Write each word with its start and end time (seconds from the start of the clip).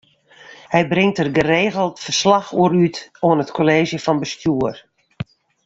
Hy 0.73 0.81
bringt 0.91 1.17
dêr 1.19 1.31
geregeld 1.37 2.01
ferslach 2.05 2.49
oer 2.61 2.73
út 2.85 2.97
oan 3.25 3.41
it 3.43 3.53
Kolleezje 3.55 3.99
fan 4.05 4.21
Bestjoer. 4.21 4.77